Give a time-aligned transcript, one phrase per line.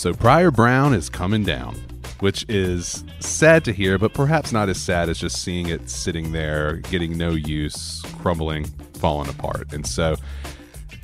[0.00, 1.74] So Pryor Brown is coming down,
[2.20, 6.32] which is sad to hear, but perhaps not as sad as just seeing it sitting
[6.32, 8.64] there, getting no use, crumbling,
[8.94, 9.74] falling apart.
[9.74, 10.16] And so,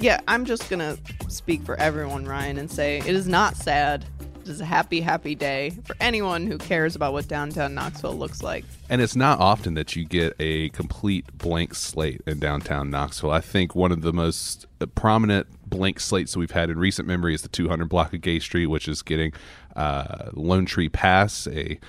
[0.00, 0.96] Yeah, I'm just gonna
[1.28, 4.06] speak for everyone, Ryan, and say it is not sad.
[4.46, 8.64] Is a happy, happy day for anyone who cares about what downtown Knoxville looks like.
[8.88, 13.32] and it's not often that you get a complete blank slate in downtown Knoxville.
[13.32, 17.34] I think one of the most prominent blank slates that we've had in recent memory
[17.34, 19.32] is the 200 block of Gay Street, which is getting
[19.74, 21.80] uh, Lone Tree Pass, a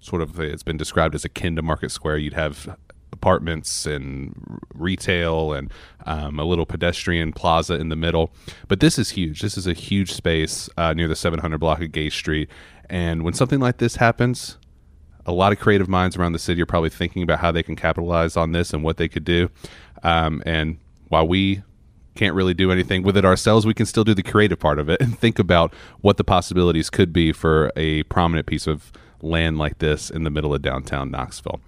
[0.00, 2.18] sort of it's been described as akin to Market Square.
[2.18, 2.76] You'd have
[3.12, 5.72] apartments and retail and
[6.06, 8.32] um, a little pedestrian plaza in the middle.
[8.68, 9.40] But this is huge.
[9.40, 12.48] This is a huge space uh, near the 700 block of Gay Street.
[12.88, 14.58] And when something like this happens,
[15.26, 17.76] a lot of creative minds around the city are probably thinking about how they can
[17.76, 19.50] capitalize on this and what they could do.
[20.02, 20.78] Um, and
[21.08, 21.62] while we
[22.14, 24.88] can't really do anything with it ourselves, we can still do the creative part of
[24.88, 29.56] it and think about what the possibilities could be for a prominent piece of land
[29.56, 31.60] like this in the middle of downtown Knoxville.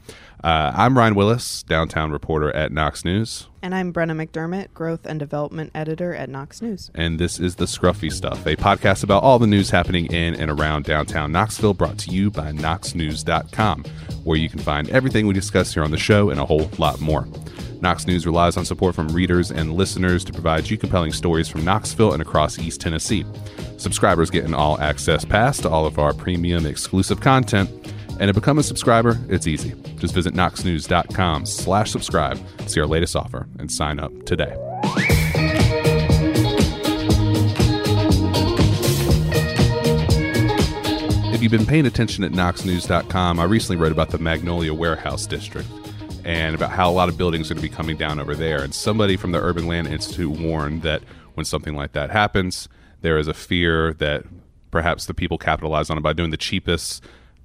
[0.45, 5.19] Uh, I'm Ryan Wilusz, downtown reporter at Knox News, And I'm Brenna McDermott, growth and
[5.19, 6.91] development editor at Knox News.
[6.95, 10.51] and this is The Scruffy Stuff, a podcast about all the news happening in and
[10.51, 13.85] around downtown Knoxville, brought to you by KnoxNews.com,
[14.25, 17.01] where you can find everything we discuss here on the show and a whole lot
[17.01, 17.27] more.
[17.81, 21.65] Knox News relies on support from readers and listeners to provide you compelling stories from
[21.65, 23.25] Knoxville and across East Tennessee.
[23.79, 27.71] Subscribers get an all access pass to all of our premium exclusive content.
[28.21, 29.75] And to become a subscriber, it's easy.
[29.97, 34.55] Just visit knoxnews.com slash subscribe to see our latest offer and sign up today.
[41.35, 45.69] If you've been paying attention at knoxnews.com, I recently wrote about the Magnolia Warehouse District
[46.25, 48.63] and about how a lot of buildings are going to be coming down over there.
[48.63, 51.03] And somebody from the Urban Land Institute warned that
[51.35, 52.69] when something like that happens,
[53.03, 54.25] there is a fear that
[54.71, 57.05] perhaps the people capitalize on it by doing the cheapest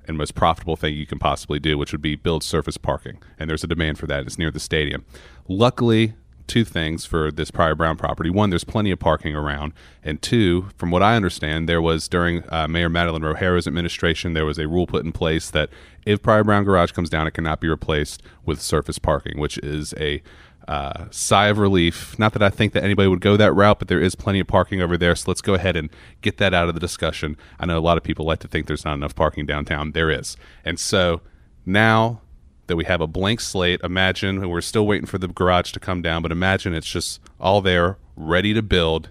[0.09, 3.19] and most profitable thing you can possibly do, which would be build surface parking.
[3.37, 4.25] And there's a demand for that.
[4.25, 5.05] It's near the stadium.
[5.47, 6.15] Luckily,
[6.47, 8.31] two things for this Pryor Brown property.
[8.31, 9.71] One, there's plenty of parking around.
[10.03, 14.47] And two, from what I understand, there was during uh, Mayor Madeline Rogero's administration, there
[14.47, 15.69] was a rule put in place that
[16.07, 19.93] if Pryor Brown Garage comes down, it cannot be replaced with surface parking, which is
[19.97, 20.23] a
[20.69, 22.17] uh, sigh of relief.
[22.19, 24.45] Not that I think that anybody would go that route, but there is plenty of
[24.45, 25.15] parking over there.
[25.15, 25.89] So let's go ahead and
[26.21, 27.37] get that out of the discussion.
[27.59, 29.93] I know a lot of people like to think there's not enough parking downtown.
[29.93, 30.37] There is.
[30.63, 31.21] And so
[31.65, 32.21] now
[32.67, 36.03] that we have a blank slate, imagine we're still waiting for the garage to come
[36.03, 39.09] down, but imagine it's just all there, ready to build.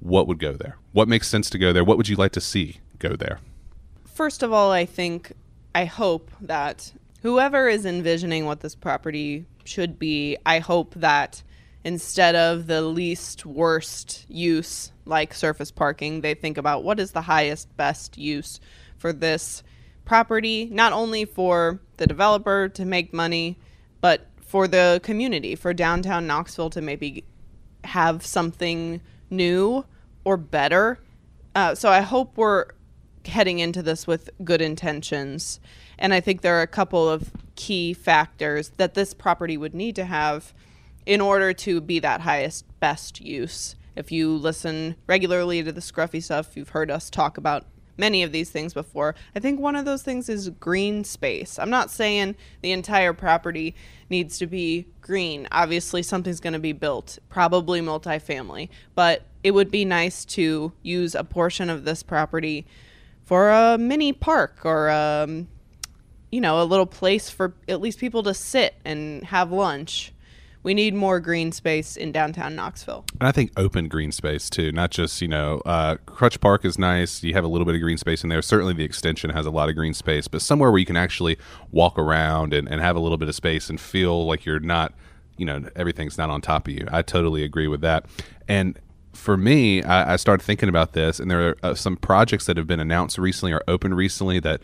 [0.00, 0.78] What would go there?
[0.92, 1.84] What makes sense to go there?
[1.84, 3.40] What would you like to see go there?
[4.06, 5.34] First of all, I think,
[5.74, 11.42] I hope that whoever is envisioning what this property should be, I hope that
[11.84, 17.22] instead of the least worst use, like surface parking, they think about what is the
[17.22, 18.60] highest, best use
[18.96, 19.62] for this
[20.04, 23.58] property, not only for the developer to make money,
[24.00, 27.24] but for the community, for downtown Knoxville to maybe
[27.84, 29.00] have something
[29.30, 29.84] new
[30.24, 30.98] or better.
[31.54, 32.66] Uh, so I hope we're
[33.24, 35.60] heading into this with good intentions.
[35.98, 39.96] And I think there are a couple of key factors that this property would need
[39.96, 40.52] to have
[41.06, 43.76] in order to be that highest, best use.
[43.96, 47.66] If you listen regularly to the scruffy stuff, you've heard us talk about
[47.98, 49.14] many of these things before.
[49.36, 51.58] I think one of those things is green space.
[51.58, 53.74] I'm not saying the entire property
[54.08, 55.46] needs to be green.
[55.52, 61.14] Obviously, something's going to be built, probably multifamily, but it would be nice to use
[61.14, 62.66] a portion of this property
[63.24, 65.48] for a mini park or um,
[66.32, 70.12] you know, a little place for at least people to sit and have lunch.
[70.64, 73.04] We need more green space in downtown Knoxville.
[73.20, 76.78] And I think open green space too, not just you know, uh, Krutch Park is
[76.78, 77.22] nice.
[77.22, 78.40] You have a little bit of green space in there.
[78.42, 81.36] Certainly, the extension has a lot of green space, but somewhere where you can actually
[81.70, 84.94] walk around and, and have a little bit of space and feel like you're not,
[85.36, 86.86] you know, everything's not on top of you.
[86.90, 88.06] I totally agree with that.
[88.48, 88.78] And
[89.12, 92.56] for me, I, I started thinking about this, and there are uh, some projects that
[92.56, 94.62] have been announced recently or opened recently that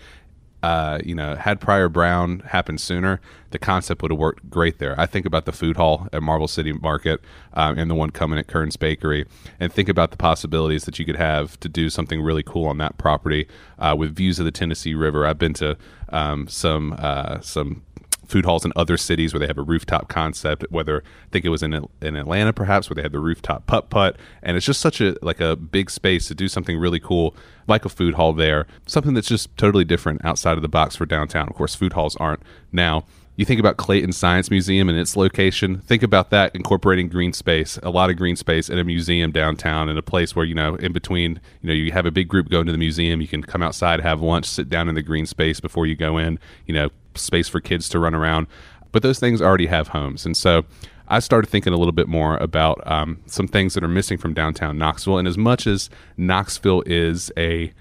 [0.62, 3.20] uh, you know, had Pryor Brown happened sooner,
[3.50, 4.98] the concept would have worked great there.
[4.98, 7.20] I think about the food hall at Marble City Market
[7.54, 9.24] um, and the one coming at Kern's Bakery,
[9.60, 12.78] and think about the possibilities that you could have to do something really cool on
[12.78, 13.46] that property
[13.78, 15.26] uh, with views of the Tennessee River.
[15.26, 15.76] I've been to
[16.10, 17.84] um, some uh, some
[18.28, 20.64] food halls in other cities where they have a rooftop concept.
[20.70, 23.90] Whether I think it was in in Atlanta, perhaps where they had the rooftop putt
[23.90, 27.34] putt, and it's just such a like a big space to do something really cool,
[27.66, 28.66] like a food hall there.
[28.86, 31.48] Something that's just totally different outside of the box for downtown.
[31.48, 33.04] Of course, food halls aren't now
[33.38, 35.78] you think about Clayton Science Museum and its location.
[35.78, 39.88] Think about that incorporating green space, a lot of green space in a museum downtown,
[39.88, 42.48] in a place where you know, in between, you know, you have a big group
[42.48, 43.20] going to the museum.
[43.20, 46.18] You can come outside, have lunch, sit down in the green space before you go
[46.18, 46.40] in.
[46.66, 46.88] You know,
[47.20, 48.46] space for kids to run around.
[48.92, 50.64] But those things already have homes, and so
[51.10, 54.34] I started thinking a little bit more about um, some things that are missing from
[54.34, 55.18] downtown Knoxville.
[55.18, 55.88] And as much as
[56.18, 57.72] Knoxville is a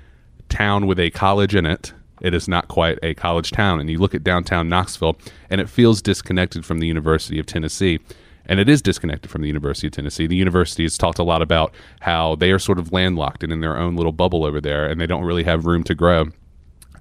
[0.48, 3.82] town with a college in it, it is not quite a college town.
[3.82, 5.18] And you look at downtown Knoxville,
[5.50, 8.00] and it feels disconnected from the University of Tennessee.
[8.46, 10.26] And it is disconnected from the University of Tennessee.
[10.26, 13.60] The university has talked a lot about how they are sort of landlocked and in
[13.60, 16.28] their own little bubble over there, and they don't really have room to grow.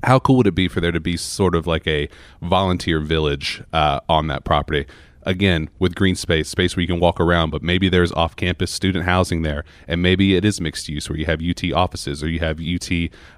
[0.03, 2.09] How cool would it be for there to be sort of like a
[2.43, 4.87] volunteer village uh, on that property?
[5.27, 9.05] again with green space space where you can walk around but maybe there's off-campus student
[9.05, 12.39] housing there and maybe it is mixed use where you have ut offices or you
[12.39, 12.91] have ut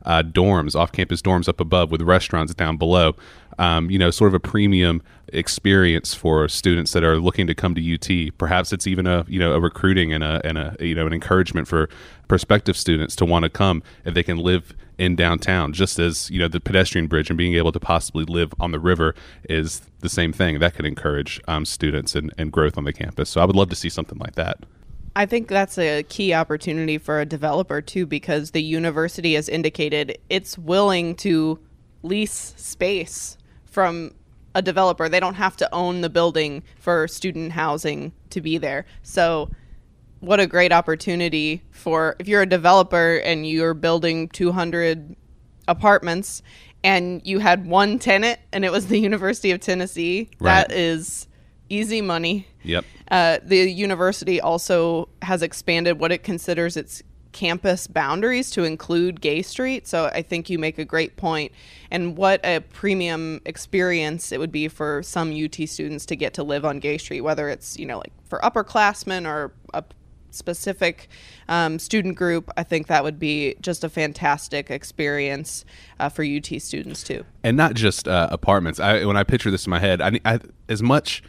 [0.04, 3.16] uh, dorms off-campus dorms up above with restaurants down below
[3.58, 7.74] um, you know sort of a premium experience for students that are looking to come
[7.74, 10.94] to ut perhaps it's even a you know a recruiting and a, and a you
[10.94, 11.88] know an encouragement for
[12.28, 16.38] prospective students to want to come if they can live in downtown just as you
[16.38, 19.14] know the pedestrian bridge and being able to possibly live on the river
[19.48, 23.30] is the same thing that could encourage um, students and, and growth on the campus
[23.30, 24.58] so i would love to see something like that
[25.16, 30.16] I think that's a key opportunity for a developer too, because the university has indicated
[30.28, 31.58] it's willing to
[32.04, 34.12] lease space from
[34.54, 35.08] a developer.
[35.08, 38.86] They don't have to own the building for student housing to be there.
[39.02, 39.50] So
[40.20, 45.16] what a great opportunity for if you're a developer and you're building 200
[45.66, 46.42] apartments
[46.82, 50.30] and you had one tenant and it was the University of Tennessee.
[50.40, 50.68] Right.
[50.68, 51.28] That is
[51.68, 52.46] easy money.
[52.62, 52.84] Yep.
[53.10, 59.42] Uh, the university also has expanded what it considers its campus boundaries to include Gay
[59.42, 59.86] Street.
[59.86, 61.52] So I think you make a great point.
[61.90, 66.42] And what a premium experience it would be for some UT students to get to
[66.42, 69.84] live on Gay Street, whether it's, you know, like for upperclassmen or a
[70.38, 71.08] specific
[71.48, 75.64] um, student group, I think that would be just a fantastic experience
[76.00, 77.24] uh, for UT students too.
[77.42, 78.80] And not just uh, apartments.
[78.80, 81.22] I, when I picture this in my head, I, I as much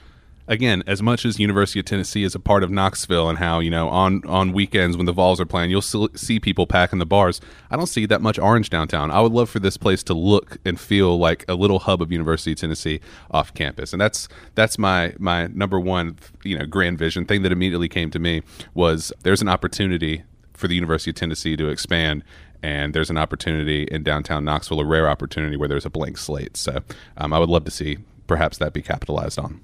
[0.50, 3.70] again, as much as University of Tennessee is a part of Knoxville and how, you
[3.70, 7.40] know, on, on weekends when the Vols are playing, you'll see people packing the bars.
[7.70, 9.12] I don't see that much orange downtown.
[9.12, 12.12] I would love for this place to look and feel like a little hub of
[12.12, 13.00] University of Tennessee
[13.32, 13.94] off campus.
[13.94, 18.10] And that's that's my my number one, you know, grand vision thing that immediately came
[18.12, 18.42] to me
[18.74, 20.24] was there's an opportunity
[20.54, 22.24] for the University of Tennessee to expand
[22.62, 26.58] and there's an opportunity in downtown Knoxville, a rare opportunity where there's a blank slate.
[26.58, 26.80] So
[27.16, 29.62] um, I would love to see perhaps that be capitalized on.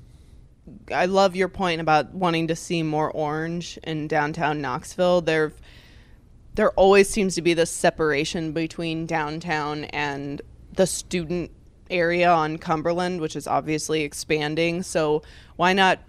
[0.91, 5.21] I love your point about wanting to see more orange in downtown Knoxville.
[5.21, 5.53] There,
[6.53, 10.41] there always seems to be this separation between downtown and
[10.73, 11.51] the student
[11.89, 14.83] area on Cumberland, which is obviously expanding.
[14.83, 15.23] So
[15.55, 15.99] why not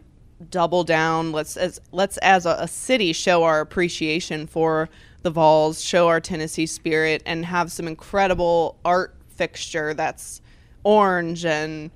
[0.50, 1.32] double down?
[1.32, 4.88] Let's as let's as a, a city show our appreciation for
[5.22, 10.40] the Vols, show our Tennessee spirit, and have some incredible art fixture that's
[10.84, 11.90] orange and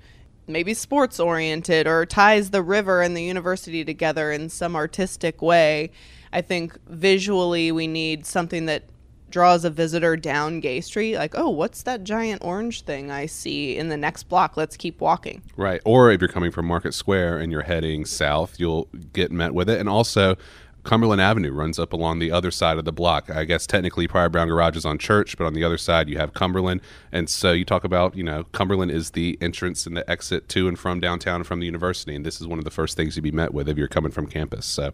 [0.52, 5.90] maybe sports oriented or ties the river and the university together in some artistic way.
[6.32, 8.84] I think visually we need something that
[9.30, 13.76] draws a visitor down Gay Street, like, oh, what's that giant orange thing I see
[13.76, 14.56] in the next block?
[14.56, 15.42] Let's keep walking.
[15.56, 15.80] Right.
[15.84, 19.70] Or if you're coming from Market Square and you're heading south, you'll get met with
[19.70, 19.78] it.
[19.78, 20.36] And also,
[20.84, 23.30] Cumberland Avenue runs up along the other side of the block.
[23.30, 26.18] I guess technically Pryor Brown Garage is on Church, but on the other side you
[26.18, 26.80] have Cumberland.
[27.12, 30.68] And so you talk about, you know, Cumberland is the entrance and the exit to
[30.68, 32.14] and from downtown from the university.
[32.14, 34.12] And this is one of the first things you'd be met with if you're coming
[34.12, 34.66] from campus.
[34.66, 34.92] So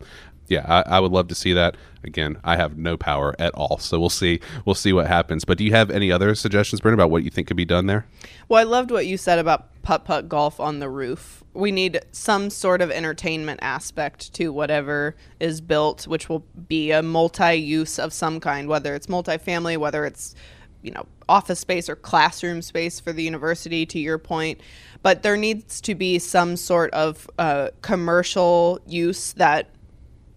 [0.48, 1.76] yeah, I, I, would love to see that.
[2.04, 4.40] Again, I have no power at all, so we'll see.
[4.64, 5.44] We'll see what happens.
[5.44, 7.86] But do you have any other suggestions, Brent, about what you think could be done
[7.86, 8.06] there?
[8.48, 11.44] Well, I loved what you said about putt putt golf on the roof.
[11.54, 17.04] We need some sort of entertainment aspect to whatever is built, which will be a
[17.04, 20.34] multi-use of some kind, whether it's multifamily, whether it's
[20.82, 23.86] you know office space or classroom space for the university.
[23.86, 24.60] To your point,
[25.02, 29.70] but there needs to be some sort of uh, commercial use that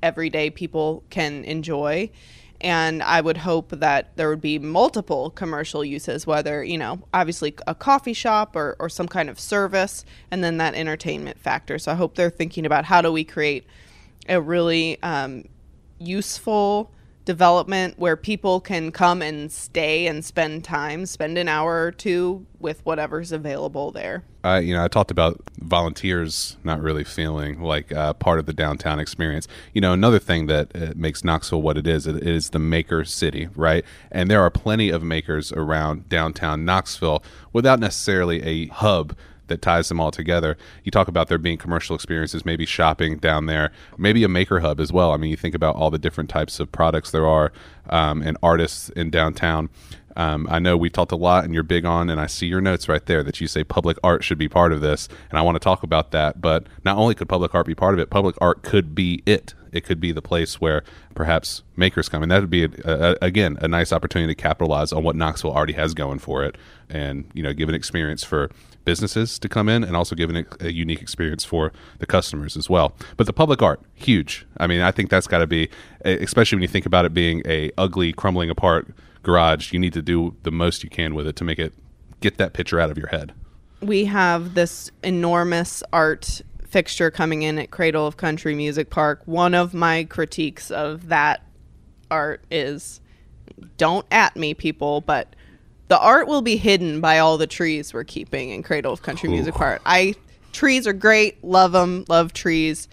[0.03, 2.11] everyday people can enjoy.
[2.61, 7.55] And I would hope that there would be multiple commercial uses, whether, you know, obviously
[7.67, 11.79] a coffee shop or, or some kind of service, and then that entertainment factor.
[11.79, 13.65] So I hope they're thinking about how do we create
[14.27, 15.45] a really um,
[15.99, 16.91] useful,
[17.25, 22.45] development where people can come and stay and spend time, spend an hour or two
[22.59, 24.23] with whatever's available there.
[24.43, 28.53] I, you know, I talked about volunteers not really feeling like uh, part of the
[28.53, 29.47] downtown experience.
[29.73, 33.03] You know, another thing that uh, makes Knoxville what it is, it is the maker
[33.03, 33.83] city, right?
[34.11, 37.21] And there are plenty of makers around downtown Knoxville
[37.51, 39.15] without necessarily a hub
[39.49, 40.57] that ties them all together.
[40.83, 44.79] You talk about there being commercial experiences, maybe shopping down there, maybe a maker hub
[44.79, 45.11] as well.
[45.11, 47.51] I mean, you think about all the different types of products there are
[47.89, 49.69] um, and artists in downtown.
[50.15, 52.61] Um, I know we've talked a lot and you're big on, and I see your
[52.61, 55.07] notes right there that you say public art should be part of this.
[55.29, 56.41] And I want to talk about that.
[56.41, 59.53] But not only could public art be part of it, public art could be it.
[59.71, 62.23] It could be the place where perhaps makers come.
[62.23, 65.51] And that would be, a, a, again, a nice opportunity to capitalize on what Knoxville
[65.51, 66.57] already has going for it
[66.89, 68.49] and, you know, give an experience for
[68.83, 72.67] businesses to come in and also give a, a unique experience for the customers as
[72.67, 72.95] well.
[73.15, 74.47] But the public art, huge.
[74.57, 75.69] I mean, I think that's got to be,
[76.03, 78.87] especially when you think about it being a ugly, crumbling apart
[79.23, 81.73] garage, you need to do the most you can with it to make it
[82.21, 83.33] get that picture out of your head.
[83.81, 89.21] We have this enormous art fixture coming in at Cradle of Country Music Park.
[89.25, 91.41] One of my critiques of that
[92.11, 93.01] art is
[93.77, 95.35] don't at me, people, but
[95.87, 99.29] the art will be hidden by all the trees we're keeping in Cradle of Country
[99.29, 99.33] Ooh.
[99.33, 99.81] Music Park.
[99.85, 100.15] I
[100.51, 102.87] trees are great, love them, love trees.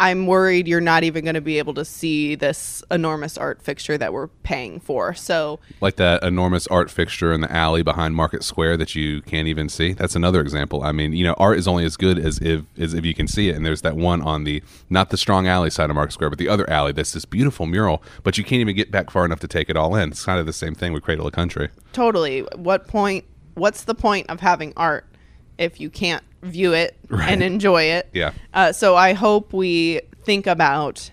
[0.00, 3.98] I'm worried you're not even going to be able to see this enormous art fixture
[3.98, 5.12] that we're paying for.
[5.12, 9.46] So, like that enormous art fixture in the alley behind Market Square that you can't
[9.46, 9.92] even see.
[9.92, 10.82] That's another example.
[10.82, 13.28] I mean, you know, art is only as good as if as if you can
[13.28, 13.56] see it.
[13.56, 16.38] And there's that one on the not the strong alley side of Market Square, but
[16.38, 19.40] the other alley that's this beautiful mural, but you can't even get back far enough
[19.40, 20.12] to take it all in.
[20.12, 21.68] It's kind of the same thing with Cradle of Country.
[21.92, 22.40] Totally.
[22.56, 23.26] What point?
[23.52, 25.04] What's the point of having art
[25.60, 27.30] if you can't view it right.
[27.30, 28.08] and enjoy it.
[28.12, 28.32] Yeah.
[28.52, 31.10] Uh, so I hope we think about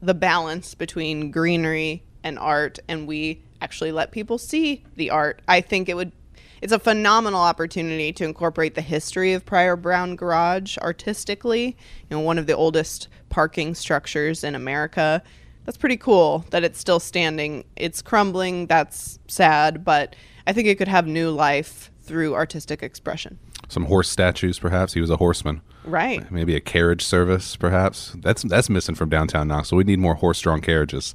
[0.00, 5.42] the balance between greenery and art and we actually let people see the art.
[5.46, 6.12] I think it would
[6.60, 11.76] it's a phenomenal opportunity to incorporate the history of Pryor Brown Garage artistically.
[12.10, 15.22] You know, one of the oldest parking structures in America.
[15.64, 17.64] That's pretty cool that it's still standing.
[17.76, 20.16] It's crumbling, that's sad, but
[20.48, 24.94] I think it could have new life through artistic expression some horse statues, perhaps.
[24.94, 25.60] He was a horseman.
[25.84, 26.30] Right.
[26.30, 28.14] Maybe a carriage service, perhaps.
[28.18, 29.78] That's that's missing from downtown Knoxville.
[29.78, 31.14] We need more horse-drawn carriages.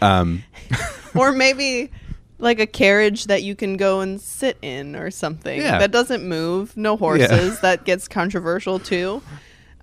[0.00, 0.44] Um.
[1.14, 1.90] or maybe
[2.38, 5.78] like a carriage that you can go and sit in or something yeah.
[5.78, 7.30] that doesn't move, no horses.
[7.30, 7.56] Yeah.
[7.62, 9.20] That gets controversial too.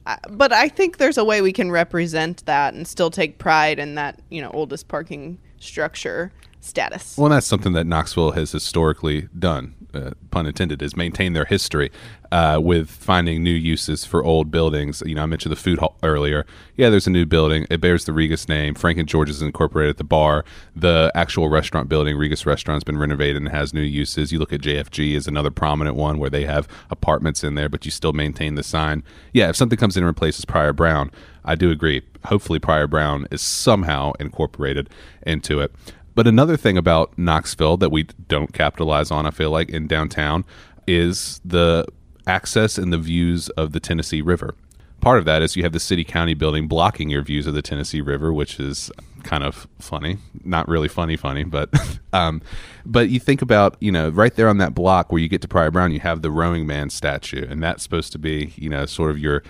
[0.05, 3.79] Uh, but I think there's a way we can represent that and still take pride
[3.79, 6.31] in that, you know, oldest parking structure
[6.65, 7.17] status.
[7.17, 11.91] Well, that's something that Knoxville has historically done uh, pun intended, is maintain their history
[12.31, 15.01] uh, with finding new uses for old buildings.
[15.05, 16.45] You know, I mentioned the food hall earlier.
[16.75, 17.65] Yeah, there's a new building.
[17.69, 18.75] It bears the Regas name.
[18.75, 20.43] Frank and George is incorporated at the bar.
[20.75, 24.31] The actual restaurant building, Regas Restaurant, has been renovated and has new uses.
[24.31, 27.85] You look at JFG as another prominent one where they have apartments in there, but
[27.85, 29.03] you still maintain the sign.
[29.31, 31.11] Yeah, if something comes in and replaces Pryor Brown,
[31.45, 32.01] I do agree.
[32.25, 34.89] Hopefully, Pryor Brown is somehow incorporated
[35.25, 35.73] into it.
[36.15, 40.45] But another thing about Knoxville that we don't capitalize on, I feel like, in downtown
[40.87, 41.85] is the
[42.25, 44.55] access and the views of the Tennessee River.
[45.01, 47.61] Part of that is you have the city county building blocking your views of the
[47.61, 48.89] Tennessee River, which is
[49.23, 50.17] kind of funny.
[50.43, 51.69] Not really funny, funny, but
[52.13, 52.41] um,
[52.85, 55.47] but you think about you know right there on that block where you get to
[55.47, 58.85] Pryor Brown, you have the rowing man statue, and that's supposed to be you know
[58.85, 59.43] sort of your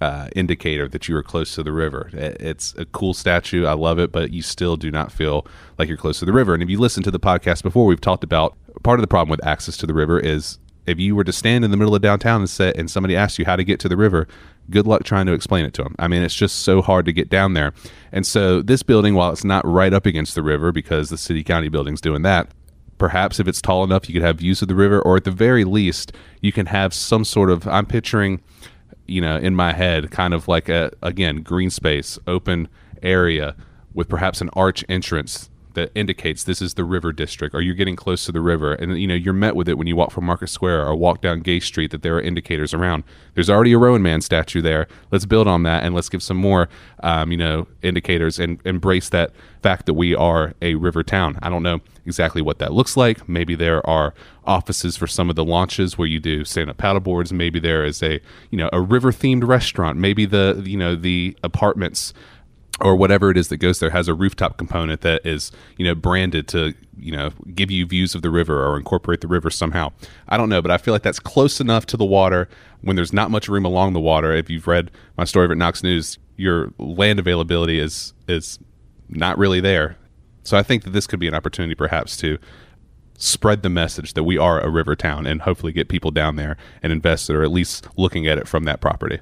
[0.00, 2.10] uh, indicator that you are close to the river.
[2.12, 3.66] It's a cool statue.
[3.66, 5.46] I love it, but you still do not feel
[5.78, 6.54] like you're close to the river.
[6.54, 9.30] And if you listen to the podcast before, we've talked about part of the problem
[9.30, 12.02] with access to the river is if you were to stand in the middle of
[12.02, 14.28] downtown and say, and somebody asked you how to get to the river,
[14.70, 15.94] good luck trying to explain it to them.
[15.98, 17.72] I mean, it's just so hard to get down there.
[18.12, 21.42] And so this building, while it's not right up against the river because the city
[21.42, 22.48] county building's doing that,
[22.98, 25.30] perhaps if it's tall enough, you could have views of the river, or at the
[25.30, 27.66] very least, you can have some sort of.
[27.66, 28.40] I'm picturing
[29.06, 32.68] you know, in my head, kind of like a again green space, open
[33.02, 33.54] area
[33.94, 37.54] with perhaps an arch entrance that indicates this is the river district.
[37.54, 38.74] Or you're getting close to the river?
[38.74, 41.22] And you know you're met with it when you walk from market square or walk
[41.22, 43.04] down gay street that there are indicators around.
[43.34, 44.88] There's already a rowing man statue there.
[45.12, 46.68] Let's build on that and let's give some more
[47.04, 49.30] um, you know indicators and embrace that
[49.62, 51.38] fact that we are a river town.
[51.42, 53.28] I don't know exactly what that looks like.
[53.28, 54.14] Maybe there are
[54.44, 57.32] offices for some of the launches where you do stand up paddleboards.
[57.32, 59.98] Maybe there is a you know a river themed restaurant.
[59.98, 62.14] Maybe the you know the apartments
[62.80, 65.94] or whatever it is that goes there has a rooftop component that is you know
[65.94, 69.90] branded to you know give you views of the river or incorporate the river somehow.
[70.28, 72.48] I don't know but i feel like that's close enough to the water.
[72.82, 75.82] When there's not much room along the water if you've read my story at knox
[75.82, 78.58] news your land availability is is
[79.08, 79.96] not really there.
[80.42, 82.38] So i think that this could be an opportunity perhaps to
[83.18, 86.58] spread the message that we are a river town and hopefully get people down there
[86.82, 89.20] and invest or at least looking at it from that property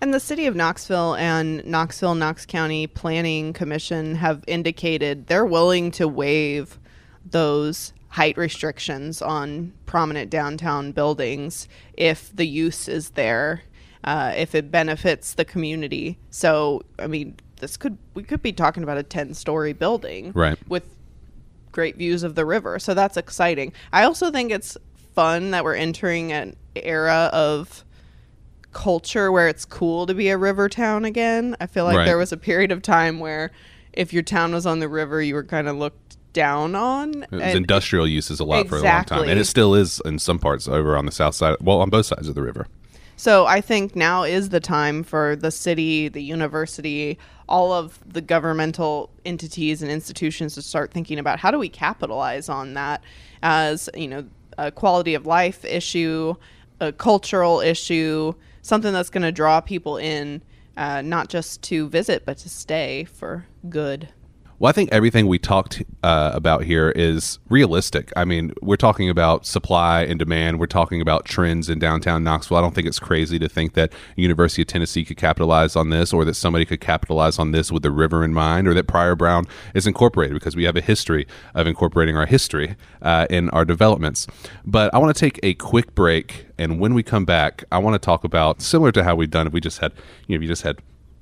[0.00, 5.90] and the city of Knoxville and Knoxville Knox County Planning Commission have indicated they're willing
[5.92, 6.78] to waive
[7.24, 13.62] those height restrictions on prominent downtown buildings if the use is there,
[14.04, 16.18] uh, if it benefits the community.
[16.30, 20.58] So, I mean, this could we could be talking about a 10 story building Right.
[20.68, 20.96] with
[21.72, 22.78] great views of the river.
[22.78, 23.72] So that's exciting.
[23.92, 24.76] I also think it's
[25.14, 27.84] fun that we're entering an era of
[28.72, 31.56] culture where it's cool to be a river town again.
[31.60, 32.04] I feel like Right.
[32.04, 33.50] there was a period of time where
[33.92, 37.24] if your town was on the river, you were kind of looked down on.
[37.24, 40.18] It was industrial uses a lot for a long time, and it still is in
[40.18, 41.56] some parts over on the south side.
[41.60, 42.68] Well, on both sides of the river.
[43.16, 48.22] So I think now is the time for the city, the university, all of the
[48.22, 53.02] governmental entities and institutions to start thinking about how do we capitalize on that
[53.42, 54.24] as, you know,
[54.56, 56.34] a quality of life issue,
[56.80, 58.32] a cultural issue,
[58.62, 60.42] something that's going to draw people in
[60.76, 64.08] uh, not just to visit but to stay for good.
[64.60, 68.12] Well, I think everything we talked uh, about here is realistic.
[68.14, 70.60] I mean, we're talking about supply and demand.
[70.60, 72.58] We're talking about trends in downtown Knoxville.
[72.58, 76.12] I don't think it's crazy to think that University of Tennessee could capitalize on this,
[76.12, 79.16] or that somebody could capitalize on this with the river in mind, or that Pryor
[79.16, 83.64] Brown is incorporated because we have a history of incorporating our history uh, in our
[83.64, 84.26] developments.
[84.66, 87.94] But I want to take a quick break, and when we come back, I want
[87.94, 89.92] to talk about similar to how we've done if we just had,
[90.26, 90.80] you know, if you just had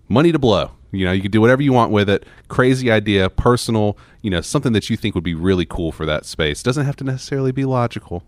[0.09, 0.73] money to blow.
[0.91, 2.25] You know, you can do whatever you want with it.
[2.49, 6.25] Crazy idea, personal, you know, something that you think would be really cool for that
[6.25, 6.63] space.
[6.63, 8.23] Doesn't have to necessarily be logical.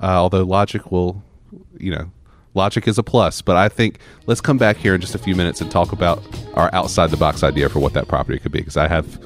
[0.00, 1.22] Uh, although logic will,
[1.78, 2.10] you know,
[2.54, 3.40] logic is a plus.
[3.40, 6.22] But I think let's come back here in just a few minutes and talk about
[6.54, 8.58] our outside the box idea for what that property could be.
[8.58, 9.18] Because I have,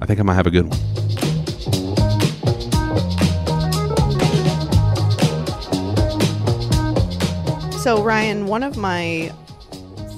[0.00, 0.78] I think I might have a good one.
[7.80, 9.30] So, Ryan, one of my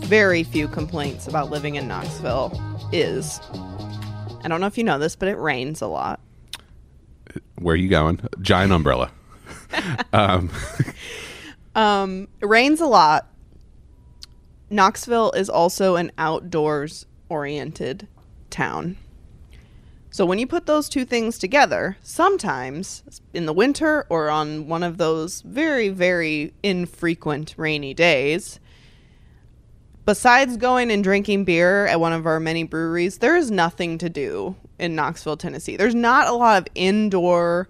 [0.09, 2.53] very few complaints about living in Knoxville
[2.93, 3.41] is
[4.43, 6.21] I don't know if you know this, but it rains a lot.
[7.59, 8.21] Where are you going?
[8.41, 9.11] Giant umbrella.
[10.13, 10.51] um,
[11.79, 13.31] Um, it rains a lot.
[14.69, 18.09] Knoxville is also an outdoors oriented
[18.51, 18.97] town.
[20.11, 24.83] So when you put those two things together, sometimes in the winter or on one
[24.83, 28.59] of those very, very infrequent rainy days,
[30.09, 34.09] besides going and drinking beer at one of our many breweries, there is nothing to
[34.09, 35.77] do in Knoxville, Tennessee.
[35.77, 37.69] There's not a lot of indoor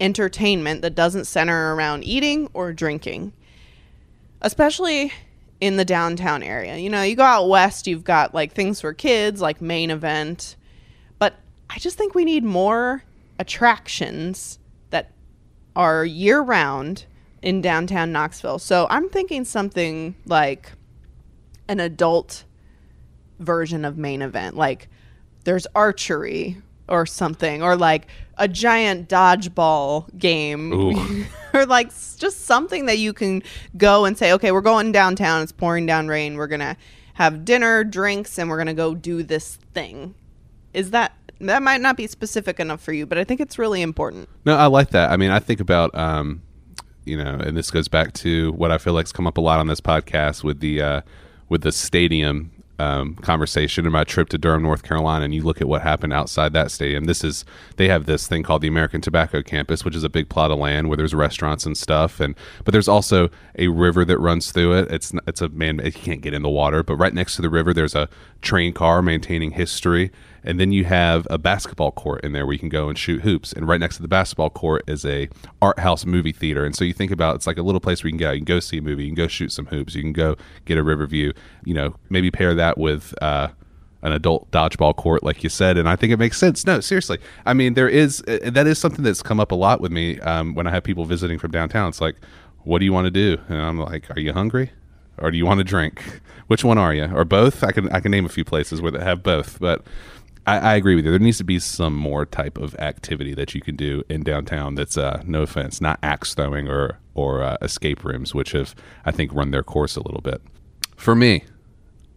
[0.00, 3.32] entertainment that doesn't center around eating or drinking,
[4.40, 5.12] especially
[5.60, 6.78] in the downtown area.
[6.78, 10.56] You know, you go out west, you've got like things for kids, like main event,
[11.20, 11.36] but
[11.70, 13.04] I just think we need more
[13.38, 14.58] attractions
[14.90, 15.12] that
[15.76, 17.04] are year round
[17.40, 18.58] in downtown Knoxville.
[18.58, 20.72] So I'm thinking something like
[21.68, 22.44] an adult
[23.38, 24.56] version of main event.
[24.56, 24.88] Like
[25.44, 28.06] there's archery or something, or like
[28.38, 33.42] a giant dodgeball game, or like just something that you can
[33.76, 35.42] go and say, okay, we're going downtown.
[35.42, 36.36] It's pouring down rain.
[36.36, 36.76] We're gonna
[37.14, 40.14] have dinner, drinks, and we're gonna go do this thing.
[40.72, 43.82] Is that that might not be specific enough for you, but I think it's really
[43.82, 44.28] important.
[44.44, 45.10] No, I like that.
[45.10, 46.42] I mean, I think about, um,
[47.04, 49.58] you know, and this goes back to what I feel like's come up a lot
[49.58, 51.00] on this podcast with the uh,
[51.52, 55.60] with the stadium um, conversation in my trip to Durham, North Carolina, and you look
[55.60, 57.04] at what happened outside that stadium.
[57.04, 57.44] This is
[57.76, 60.58] they have this thing called the American Tobacco Campus, which is a big plot of
[60.58, 62.34] land where there's restaurants and stuff, and
[62.64, 64.90] but there's also a river that runs through it.
[64.90, 67.50] It's it's a man you can't get in the water, but right next to the
[67.50, 68.08] river there's a
[68.40, 70.10] train car maintaining history.
[70.44, 73.22] And then you have a basketball court in there where you can go and shoot
[73.22, 73.52] hoops.
[73.52, 75.28] And right next to the basketball court is a
[75.60, 76.64] art house movie theater.
[76.64, 78.32] And so you think about it's like a little place where you can go.
[78.32, 79.04] You can go see a movie.
[79.04, 79.94] You can go shoot some hoops.
[79.94, 81.32] You can go get a river view.
[81.64, 83.48] You know, maybe pair that with uh,
[84.02, 85.78] an adult dodgeball court, like you said.
[85.78, 86.66] And I think it makes sense.
[86.66, 87.18] No, seriously.
[87.46, 90.18] I mean, there is uh, that is something that's come up a lot with me
[90.20, 91.88] um, when I have people visiting from downtown.
[91.88, 92.16] It's like,
[92.64, 93.40] what do you want to do?
[93.48, 94.72] And I'm like, are you hungry?
[95.18, 96.20] Or do you want to drink?
[96.48, 97.04] Which one are you?
[97.14, 97.62] Or both?
[97.62, 99.84] I can I can name a few places where they have both, but
[100.46, 101.10] I, I agree with you.
[101.10, 104.74] There needs to be some more type of activity that you can do in downtown.
[104.74, 108.74] That's uh, no offense, not axe throwing or or uh, escape rooms, which have
[109.04, 110.42] I think run their course a little bit.
[110.96, 111.44] For me,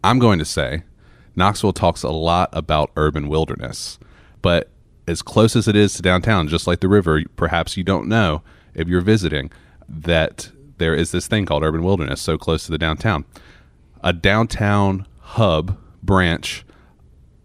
[0.03, 0.83] I'm going to say
[1.35, 3.99] Knoxville talks a lot about urban wilderness,
[4.41, 4.69] but
[5.07, 8.41] as close as it is to downtown, just like the river, perhaps you don't know
[8.73, 9.51] if you're visiting
[9.88, 13.25] that there is this thing called urban wilderness so close to the downtown.
[14.03, 16.64] A downtown hub branch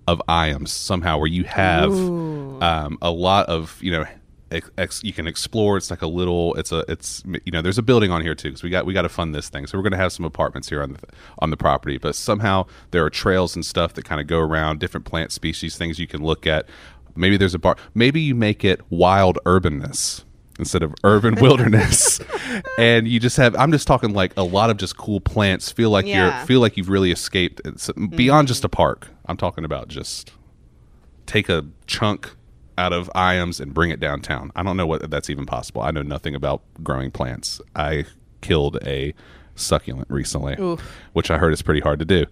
[0.07, 4.05] of Ijams somehow where you have um, a lot of you know
[4.79, 7.83] ex- you can explore it's like a little it's a it's you know there's a
[7.83, 9.83] building on here too because we got we got to fund this thing so we're
[9.83, 10.99] going to have some apartments here on the
[11.39, 14.81] on the property but somehow there are trails and stuff that kind of go around
[14.81, 16.67] different plant species things you can look at
[17.17, 17.77] Maybe there's a bar.
[17.93, 20.23] Maybe you make it wild urbanness
[20.61, 22.21] instead of urban wilderness,
[22.79, 23.57] and you just have.
[23.57, 25.73] I'm just talking like a lot of just cool plants.
[25.73, 26.37] Feel like Yeah.
[26.39, 27.61] you're feel like you've really escaped.
[27.65, 29.09] It's beyond just a park.
[29.31, 30.33] I'm talking about just
[31.27, 32.35] take a chunk
[32.77, 34.51] out of Ijams and bring it downtown.
[34.57, 35.83] I don't know what that's even possible.
[35.83, 37.61] I know nothing about growing plants.
[37.77, 38.07] I
[38.41, 39.15] killed a
[39.55, 40.81] succulent recently, Oof.
[41.13, 42.27] which I heard is pretty hard to do.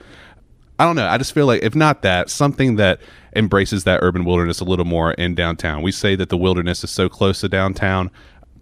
[0.81, 1.07] I don't know.
[1.07, 3.01] I just feel like if not that, something that
[3.37, 5.83] embraces that urban wilderness a little more in downtown.
[5.83, 8.11] We say that the wilderness is so close to downtown,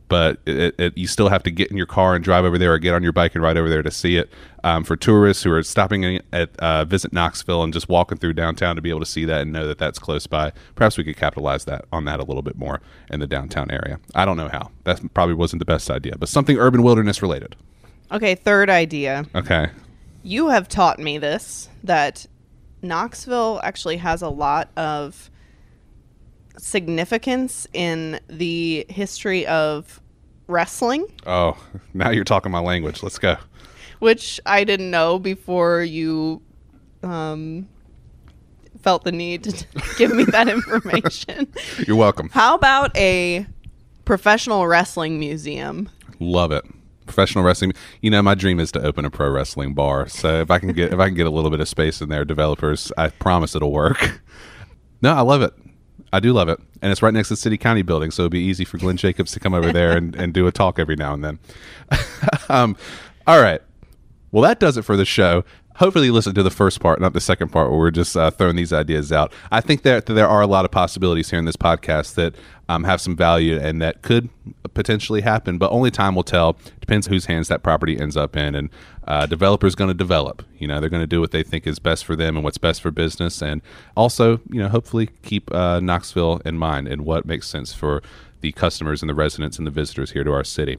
[0.09, 2.73] but it, it, you still have to get in your car and drive over there,
[2.73, 4.31] or get on your bike and ride over there to see it.
[4.65, 8.33] Um, for tourists who are stopping in at uh, visit Knoxville and just walking through
[8.33, 11.05] downtown to be able to see that and know that that's close by, perhaps we
[11.05, 14.01] could capitalize that on that a little bit more in the downtown area.
[14.15, 14.71] I don't know how.
[14.85, 17.55] That probably wasn't the best idea, but something urban wilderness related.
[18.11, 19.27] Okay, third idea.
[19.35, 19.69] Okay.
[20.23, 22.27] You have taught me this that
[22.83, 25.31] Knoxville actually has a lot of
[26.59, 30.01] significance in the history of
[30.47, 31.57] wrestling, Oh,
[31.95, 33.03] now you're talking my language.
[33.03, 33.37] Let's go.
[33.99, 36.43] which I didn't know before you
[37.03, 37.69] um,
[38.83, 39.67] felt the need to
[39.99, 41.47] give me that information.
[41.87, 42.29] You're welcome.
[42.31, 43.47] How about a
[44.05, 45.89] professional wrestling museum?
[46.21, 46.65] Love it.
[47.07, 47.73] Professional wrestling.
[48.03, 50.09] You know, my dream is to open a pro wrestling bar.
[50.09, 52.09] So if I can get if I can get a little bit of space in
[52.09, 54.21] there, developers, I promise it'll work.
[55.03, 55.53] No, I love it.
[56.17, 56.59] I do love it.
[56.81, 58.97] And it's right next to the city county building, so it'd be easy for Glenn
[58.97, 61.39] Jacobs to come over there and, and do a talk every now and then.
[62.49, 62.77] um,
[63.27, 63.61] all right.
[64.33, 65.45] Well, that does it for the show.
[65.79, 68.31] Hopefully, you listened to the first part, not the second part, where we're just uh,
[68.31, 69.33] throwing these ideas out.
[69.51, 72.35] I think that there are a lot of possibilities here in this podcast that
[72.69, 74.29] um, have some value and that could
[74.75, 76.57] potentially happen, but only time will tell.
[76.81, 78.71] Depends whose hands that property ends up in, and
[79.07, 80.43] uh, developers going to develop.
[80.59, 82.59] You know, they're going to do what they think is best for them and what's
[82.59, 83.61] best for business, and
[83.97, 88.03] also, you know, hopefully keep uh, Knoxville in mind and what makes sense for
[88.41, 90.79] the customers and the residents and the visitors here to our city.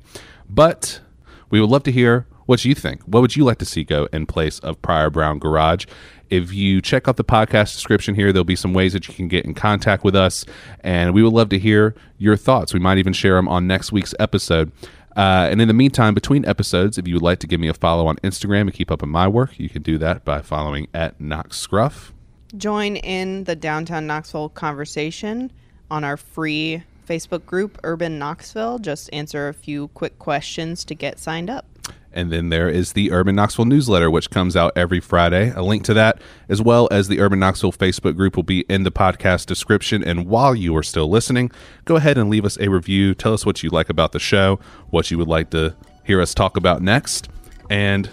[0.50, 1.02] But
[1.50, 3.02] we would love to hear what you think.
[3.04, 5.86] What would you like to see go in place of Pryor Brown Garage?
[6.30, 9.28] If you check out the podcast description here, there'll be some ways that you can
[9.28, 10.46] get in contact with us,
[10.82, 12.74] and we would love to hear your thoughts.
[12.74, 14.72] We might even share them on next week's episode.
[15.16, 17.74] Uh, and in the meantime, between episodes, if you would like to give me a
[17.74, 20.88] follow on Instagram and keep up with my work, you can do that by following
[20.94, 22.14] at Knox Scruff.
[22.56, 25.52] Join in the downtown Knoxville conversation
[25.90, 28.80] on our free Facebook group, Urban Knoxville.
[28.80, 31.65] Just answer a few quick questions to get signed up.
[32.12, 35.52] And then there is the Urban Knoxville newsletter, which comes out every Friday.
[35.56, 38.84] A link to that, as well as the Urban Knoxville Facebook group, will be in
[38.84, 40.04] the podcast description.
[40.04, 41.52] And while you are still listening,
[41.86, 43.13] go ahead and leave us a review.
[43.13, 46.34] Tell us what you like about the show, what you would like to hear us
[46.34, 47.30] talk about next.
[47.70, 48.10] And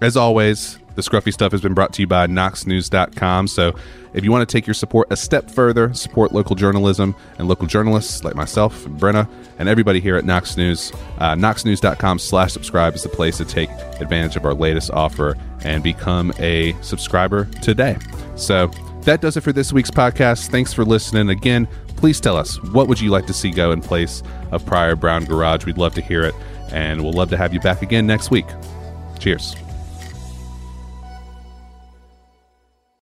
[0.00, 3.48] as always, the Scruffy stuff has been brought to you by KnoxNews.com.
[3.48, 3.76] So
[4.14, 7.66] if you want to take your support a step further, support local journalism and local
[7.66, 9.28] journalists like myself and Brenna
[9.58, 13.68] and everybody here at Knox News, uh, KnoxNews.com slash subscribe is the place to take
[14.00, 17.98] advantage of our latest offer and become a subscriber today.
[18.36, 18.68] So
[19.02, 20.48] that does it for this week's podcast.
[20.48, 21.28] Thanks for listening.
[21.28, 24.96] Again, please tell us what would you like to see go in place of Pryor
[24.96, 25.66] Brown Garage?
[25.66, 26.34] We'd love to hear it,
[26.72, 28.46] and we'll love to have you back again next week.
[29.18, 29.56] Cheers.